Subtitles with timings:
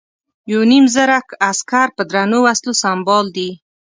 [0.51, 1.17] یو نیم زره
[1.49, 3.49] عسکر په درنو وسلو سمبال دي.